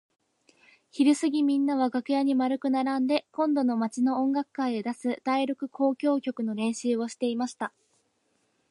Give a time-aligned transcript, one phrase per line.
[0.89, 7.71] ひるすぎみんなは楽屋に円くならんで今度の町の音楽会へ出す第六交響曲の練習をしていました。